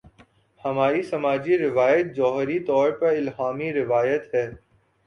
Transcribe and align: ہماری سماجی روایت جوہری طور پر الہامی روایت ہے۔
ہماری 0.65 1.01
سماجی 1.03 1.57
روایت 1.57 2.15
جوہری 2.15 2.59
طور 2.59 2.91
پر 2.91 3.07
الہامی 3.07 3.73
روایت 3.73 4.33
ہے۔ 4.35 4.49